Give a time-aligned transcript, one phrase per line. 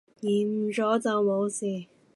[0.21, 1.85] 延誤左就無事